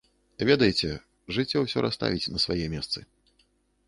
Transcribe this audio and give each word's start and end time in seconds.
Ведаеце, 0.49 0.87
жыццё 1.37 1.57
ўсё 1.63 1.83
расставіць 1.87 2.31
на 2.37 2.41
свае 2.47 2.65
месцы. 2.75 2.99